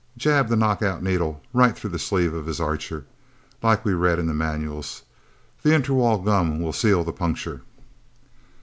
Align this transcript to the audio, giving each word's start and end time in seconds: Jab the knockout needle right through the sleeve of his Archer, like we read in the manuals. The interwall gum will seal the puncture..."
Jab 0.17 0.47
the 0.49 0.55
knockout 0.55 1.03
needle 1.03 1.43
right 1.53 1.77
through 1.77 1.91
the 1.91 1.99
sleeve 1.99 2.33
of 2.33 2.47
his 2.47 2.59
Archer, 2.59 3.05
like 3.61 3.85
we 3.85 3.93
read 3.93 4.17
in 4.17 4.25
the 4.25 4.33
manuals. 4.33 5.03
The 5.61 5.75
interwall 5.79 6.25
gum 6.25 6.59
will 6.59 6.73
seal 6.73 7.03
the 7.03 7.13
puncture..." 7.13 7.61